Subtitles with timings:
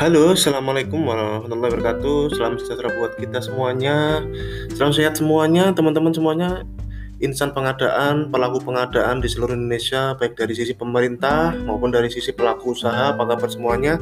[0.00, 2.32] Halo, Assalamualaikum warahmatullahi wabarakatuh.
[2.32, 4.24] Salam sejahtera buat kita semuanya.
[4.72, 6.64] Salam sehat semuanya, teman-teman semuanya.
[7.20, 12.72] Insan pengadaan, pelaku pengadaan di seluruh Indonesia Baik dari sisi pemerintah maupun dari sisi pelaku
[12.72, 14.00] usaha Apa kabar semuanya?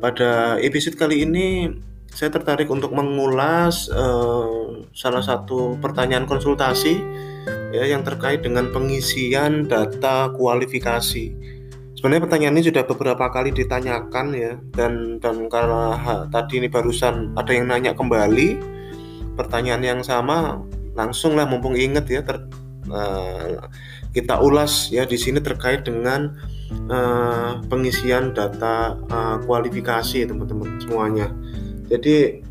[0.00, 1.68] Pada episode kali ini
[2.08, 6.96] Saya tertarik untuk mengulas uh, Salah satu pertanyaan konsultasi
[7.76, 11.60] ya, Yang terkait dengan pengisian data kualifikasi
[12.02, 17.30] Sebenarnya pertanyaan ini sudah beberapa kali ditanyakan ya dan dan karena ha, tadi ini barusan
[17.38, 18.58] ada yang nanya kembali
[19.38, 20.58] pertanyaan yang sama
[20.98, 22.42] langsung lah mumpung inget ya ter,
[22.90, 23.70] uh,
[24.10, 26.34] kita ulas ya di sini terkait dengan
[26.90, 31.30] uh, pengisian data uh, kualifikasi teman-teman semuanya.
[31.86, 32.42] Jadi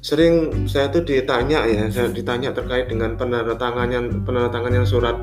[0.00, 5.16] sering saya tuh ditanya ya, saya ditanya terkait dengan penandatanganan penandatanganan surat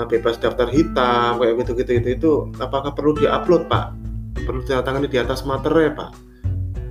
[0.00, 3.92] uh, bebas daftar hitam kayak gitu-gitu itu itu apakah perlu diupload Pak?
[4.48, 6.10] Perlu ditandatangani di atas materai Pak?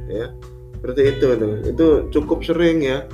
[0.10, 0.30] Ya.
[0.78, 1.48] Seperti itu itu.
[1.74, 3.08] Itu cukup sering ya.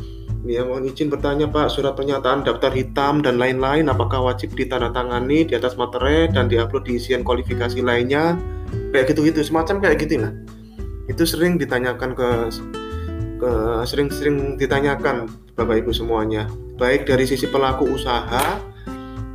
[0.47, 5.53] Ya, mohon izin bertanya Pak, surat pernyataan daftar hitam dan lain-lain apakah wajib ditandatangani di
[5.53, 8.39] atas materai dan diupload di isian kualifikasi lainnya?
[8.95, 10.31] Kayak gitu-gitu, semacam kayak gitu lah.
[11.11, 12.27] Itu sering ditanyakan ke
[13.87, 16.47] sering-sering ditanyakan Bapak Ibu semuanya,
[16.79, 18.59] baik dari sisi pelaku usaha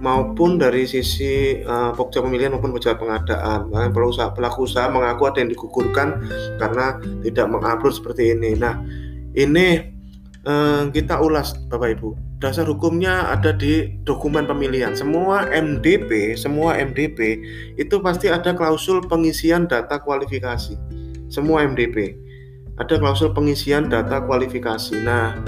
[0.05, 3.73] maupun dari sisi uh, pokja pemilihan maupun pokja pengadaan.
[3.73, 6.21] Nah, pelaku usaha, pelaku usaha mengaku ada yang digugurkan
[6.61, 8.53] karena tidak mengupload seperti ini.
[8.57, 8.85] Nah,
[9.33, 9.81] ini
[10.45, 12.09] uh, kita ulas Bapak Ibu.
[12.41, 14.93] Dasar hukumnya ada di dokumen pemilihan.
[14.93, 17.41] Semua MDP, semua MDP
[17.81, 20.77] itu pasti ada klausul pengisian data kualifikasi.
[21.33, 22.24] Semua MDP
[22.75, 24.99] ada klausul pengisian data kualifikasi.
[25.07, 25.39] Nah,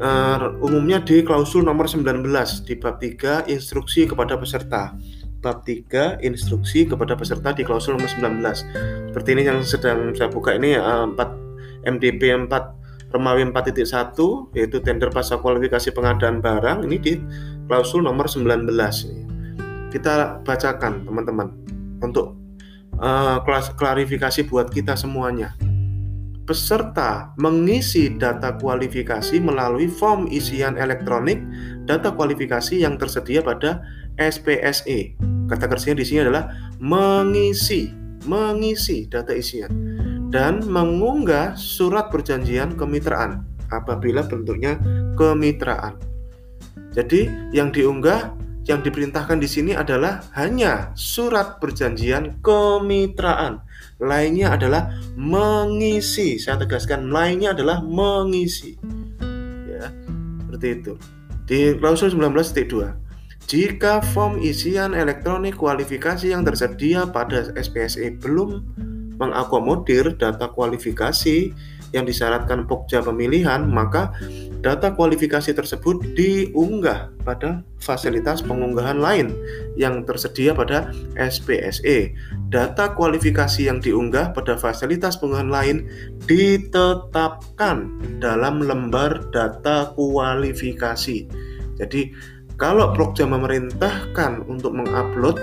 [0.00, 2.20] uh, umumnya di klausul nomor 19
[2.68, 4.92] di bab 3 instruksi kepada peserta.
[5.40, 9.08] Bab 3 instruksi kepada peserta di klausul nomor 19.
[9.08, 15.10] Seperti ini yang sedang saya buka ini uh, 4 MDP 4 Remawi 4.1 yaitu tender
[15.10, 17.18] pasca kualifikasi pengadaan barang ini di
[17.66, 18.70] klausul nomor 19
[19.90, 21.50] Kita bacakan teman-teman
[21.98, 22.38] untuk
[23.02, 23.42] uh,
[23.74, 25.58] klarifikasi buat kita semuanya
[26.50, 31.38] peserta mengisi data kualifikasi melalui form isian elektronik
[31.86, 33.86] data kualifikasi yang tersedia pada
[34.18, 35.14] SPSE.
[35.46, 36.50] Kata kerjanya di sini adalah
[36.82, 37.94] mengisi,
[38.26, 39.70] mengisi data isian
[40.34, 44.74] dan mengunggah surat perjanjian kemitraan apabila bentuknya
[45.14, 46.02] kemitraan.
[46.90, 48.34] Jadi yang diunggah
[48.66, 53.62] yang diperintahkan di sini adalah hanya surat perjanjian kemitraan
[54.00, 56.40] lainnya adalah mengisi.
[56.40, 58.80] Saya tegaskan, lainnya adalah mengisi.
[59.68, 59.92] Ya,
[60.44, 60.92] seperti itu.
[61.44, 62.96] Di klausul 19.2,
[63.50, 68.62] jika form isian elektronik kualifikasi yang tersedia pada SPSE belum
[69.20, 71.52] mengakomodir data kualifikasi
[71.90, 74.14] yang disyaratkan pokja pemilihan, maka
[74.62, 79.34] data kualifikasi tersebut diunggah pada fasilitas pengunggahan lain
[79.74, 82.14] yang tersedia pada SPSE.
[82.50, 85.76] Data kualifikasi yang diunggah pada fasilitas pengunggahan lain
[86.26, 91.30] ditetapkan dalam lembar data kualifikasi.
[91.78, 92.10] Jadi,
[92.58, 95.38] kalau Prokja memerintahkan untuk mengupload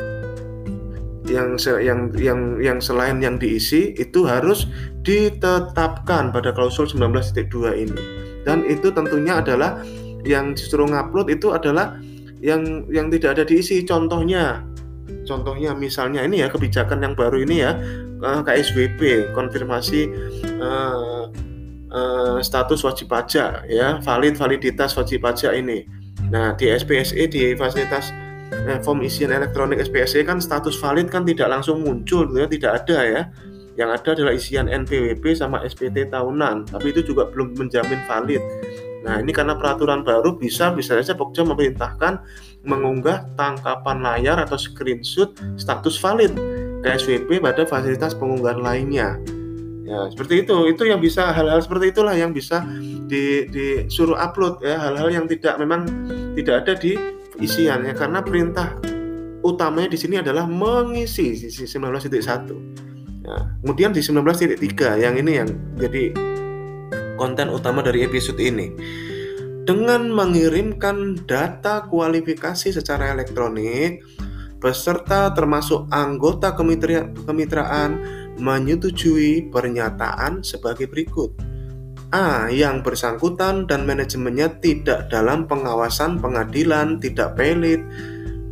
[1.28, 4.67] yang yang yang yang selain yang diisi itu harus
[5.03, 8.00] ditetapkan pada klausul 19.2 ini.
[8.47, 9.84] Dan itu tentunya adalah
[10.23, 12.00] yang disuruh ngupload itu adalah
[12.40, 13.84] yang yang tidak ada diisi.
[13.84, 14.63] Contohnya
[15.28, 17.75] contohnya misalnya ini ya kebijakan yang baru ini ya
[18.22, 20.12] eh, KSWP konfirmasi
[20.59, 21.29] uh,
[21.91, 25.88] uh, status wajib pajak ya valid validitas wajib pajak ini.
[26.28, 28.12] Nah di SPSE di fasilitas
[28.47, 32.72] Nah, form isian elektronik SPSE kan status valid kan tidak langsung muncul gitu ya, tidak
[32.84, 33.22] ada ya.
[33.78, 38.41] Yang ada adalah isian NPWP sama SPT tahunan, tapi itu juga belum menjamin valid.
[39.06, 42.20] Nah, ini karena peraturan baru bisa bisa saja Pokja memerintahkan
[42.66, 46.34] mengunggah tangkapan layar atau screenshot status valid
[46.82, 49.17] KSWP pada fasilitas pengunggahan lainnya.
[49.88, 50.67] Ya, seperti itu.
[50.67, 52.67] Itu yang bisa hal-hal seperti itulah yang bisa
[53.08, 55.88] di, disuruh upload ya, hal-hal yang tidak memang
[56.35, 57.00] tidak ada di
[57.40, 58.76] isiannya karena perintah
[59.47, 63.23] utamanya di sini adalah mengisi sisi 19.1.
[63.23, 66.11] Nah, kemudian di 19.3 yang ini yang jadi
[67.17, 68.72] konten utama dari episode ini.
[69.67, 73.99] Dengan mengirimkan data kualifikasi secara elektronik,
[74.64, 76.55] peserta termasuk anggota
[77.28, 77.91] kemitraan
[78.40, 81.35] menyetujui pernyataan sebagai berikut.
[82.16, 82.47] A.
[82.47, 87.84] Yang bersangkutan dan manajemennya tidak dalam pengawasan pengadilan, tidak pelit,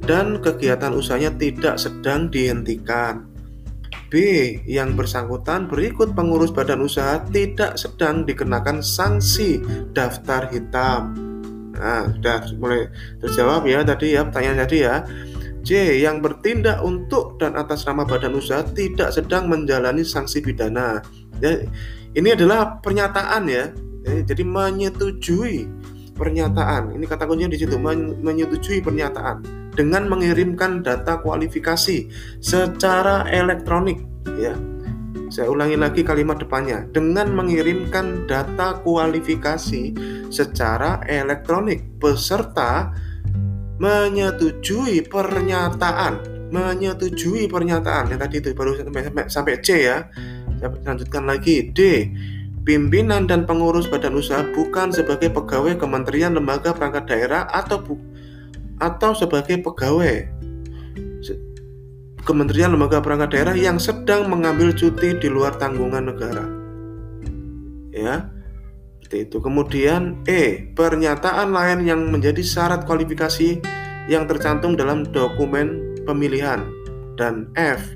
[0.03, 3.34] dan kegiatan usahanya tidak sedang dihentikan.
[4.63, 9.59] Yang bersangkutan berikut pengurus badan usaha tidak sedang dikenakan sanksi
[9.91, 11.12] daftar hitam.
[11.75, 12.88] Nah, sudah mulai
[13.19, 14.95] terjawab ya tadi ya pertanyaan tadi ya.
[15.65, 16.00] J.
[16.00, 21.01] Yang bertindak untuk dan atas nama badan usaha tidak sedang menjalani sanksi pidana.
[21.41, 21.65] Ya,
[22.15, 23.73] ini adalah pernyataan ya.
[24.06, 25.67] ya jadi menyetujui
[26.15, 26.95] pernyataan.
[26.95, 27.75] Ini kata kuncinya di situ
[28.21, 32.07] menyetujui pernyataan dengan mengirimkan data kualifikasi
[32.39, 34.01] secara elektronik
[34.39, 34.56] ya.
[35.30, 39.92] Saya ulangi lagi kalimat depannya dengan mengirimkan data kualifikasi
[40.31, 42.95] secara elektronik beserta
[43.75, 50.07] menyetujui pernyataan menyetujui pernyataan yang tadi itu baru sampai, sampai C ya.
[50.62, 52.07] Saya lanjutkan lagi D
[52.66, 57.95] pimpinan dan pengurus badan usaha bukan sebagai pegawai kementerian lembaga perangkat daerah atau bu
[58.80, 60.36] atau sebagai pegawai
[62.25, 66.45] kementerian lembaga perangkat daerah yang sedang mengambil cuti di luar tanggungan negara.
[67.94, 68.33] Ya.
[69.00, 69.38] Seperti itu.
[69.38, 73.62] Kemudian E, pernyataan lain yang menjadi syarat kualifikasi
[74.10, 76.66] yang tercantum dalam dokumen pemilihan.
[77.16, 77.94] Dan F,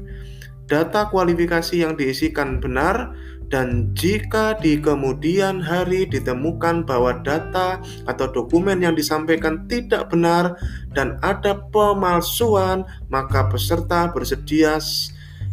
[0.69, 3.17] data kualifikasi yang diisikan benar
[3.49, 10.53] dan jika di kemudian hari ditemukan bahwa data atau dokumen yang disampaikan tidak benar
[10.93, 14.77] dan ada pemalsuan, maka peserta bersedia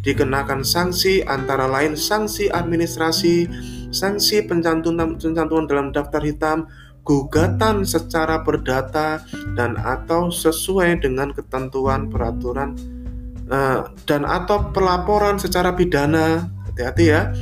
[0.04, 3.48] dikenakan sanksi antara lain sanksi administrasi,
[3.88, 6.68] sanksi pencantuman, pencantuman dalam daftar hitam,
[7.00, 9.24] gugatan secara perdata
[9.56, 12.76] dan atau sesuai dengan ketentuan peraturan
[13.48, 16.52] uh, dan atau pelaporan secara pidana.
[16.68, 17.32] Hati-hati ya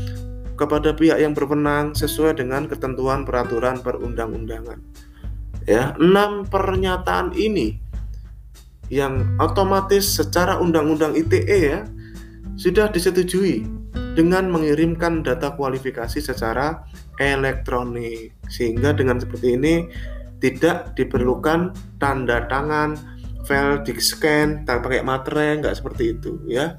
[0.55, 4.79] kepada pihak yang berwenang sesuai dengan ketentuan peraturan perundang-undangan.
[5.65, 7.81] Ya, enam pernyataan ini
[8.93, 11.81] yang otomatis secara undang-undang ITE ya
[12.61, 13.65] sudah disetujui
[14.15, 16.85] dengan mengirimkan data kualifikasi secara
[17.19, 19.75] elektronik sehingga dengan seperti ini
[20.39, 22.95] tidak diperlukan tanda tangan
[23.49, 26.79] file di scan tak pakai materai nggak seperti itu ya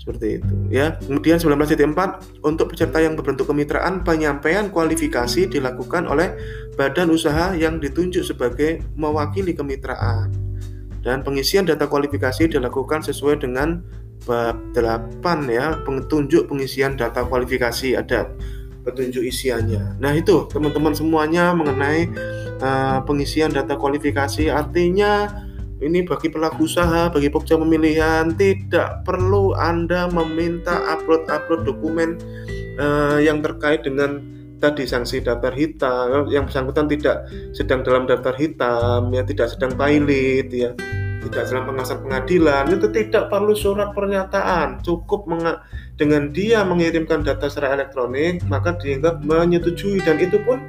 [0.00, 0.96] seperti itu ya.
[1.04, 6.32] Kemudian 19.4 untuk peserta yang berbentuk kemitraan penyampaian kualifikasi dilakukan oleh
[6.80, 10.32] badan usaha yang ditunjuk sebagai mewakili kemitraan.
[11.04, 13.84] Dan pengisian data kualifikasi dilakukan sesuai dengan
[14.24, 18.28] bab 8 ya, petunjuk pengisian data kualifikasi ada
[18.84, 20.00] petunjuk isiannya.
[20.00, 22.08] Nah, itu teman-teman semuanya mengenai
[22.60, 25.28] uh, pengisian data kualifikasi artinya
[25.80, 32.20] ini bagi pelaku usaha, bagi pokja pemilihan tidak perlu Anda meminta upload-upload dokumen
[32.76, 34.20] uh, yang terkait dengan
[34.60, 37.24] tadi sanksi daftar hitam yang bersangkutan tidak
[37.56, 40.70] sedang dalam daftar hitam ya tidak sedang pilot ya
[41.20, 44.80] tidak dalam pengawasan pengadilan itu tidak perlu surat pernyataan.
[44.80, 45.28] Cukup
[46.00, 50.60] dengan dia mengirimkan data secara elektronik maka dianggap menyetujui dan itu pun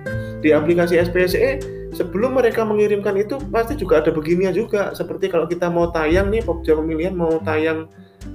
[0.44, 4.96] di aplikasi SPSE sebelum mereka mengirimkan itu pasti juga ada beginian juga.
[4.96, 7.88] Seperti kalau kita mau tayang nih pokja pemilihan mau tayang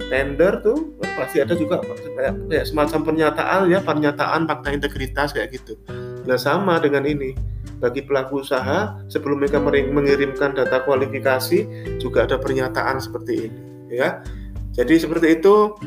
[0.09, 1.81] tender tuh pasti ada juga.
[1.81, 5.77] Kayak, semacam pernyataan ya pernyataan fakta integritas kayak gitu.
[6.25, 7.33] Nah sama dengan ini.
[7.77, 11.61] Bagi pelaku usaha sebelum mereka mengirimkan data kualifikasi
[12.01, 13.61] juga ada pernyataan seperti ini
[13.93, 14.25] ya.
[14.73, 15.77] Jadi seperti itu.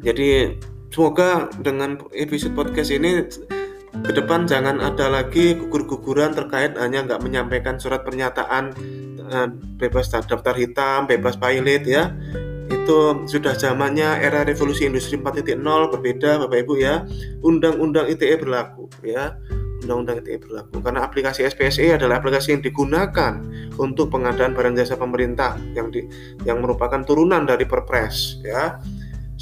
[0.00, 0.56] Jadi
[0.88, 3.28] semoga dengan episode podcast ini
[3.92, 8.72] ke depan jangan ada lagi gugur-guguran terkait hanya nggak menyampaikan surat pernyataan
[9.28, 12.08] uh, bebas daftar hitam, bebas pilot ya.
[12.72, 15.60] Itu sudah zamannya era revolusi industri 4.0
[15.92, 17.04] berbeda Bapak Ibu ya.
[17.44, 19.36] Undang-undang ITE berlaku ya.
[19.84, 23.44] Undang-undang ITE berlaku karena aplikasi SPSE adalah aplikasi yang digunakan
[23.76, 26.08] untuk pengadaan barang jasa pemerintah yang di,
[26.48, 28.80] yang merupakan turunan dari Perpres ya.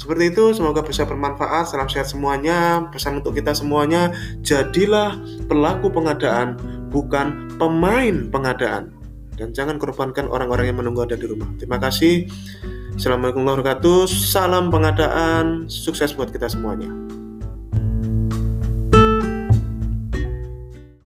[0.01, 1.69] Seperti itu, semoga bisa bermanfaat.
[1.69, 2.89] Salam sehat semuanya.
[2.89, 4.09] Pesan untuk kita semuanya,
[4.41, 5.13] jadilah
[5.45, 6.57] pelaku pengadaan,
[6.89, 8.89] bukan pemain pengadaan.
[9.37, 11.53] Dan jangan korbankan orang-orang yang menunggu Anda di rumah.
[11.61, 12.25] Terima kasih.
[12.97, 13.99] Assalamualaikum warahmatullahi wabarakatuh.
[14.09, 15.69] Salam pengadaan.
[15.69, 16.89] Sukses buat kita semuanya.